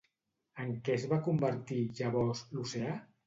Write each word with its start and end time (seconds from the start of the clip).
En 0.63 0.71
què 0.87 0.95
es 1.01 1.03
va 1.11 1.19
convertir, 1.27 1.79
llavors, 2.01 2.41
l'oceà? 2.57 2.99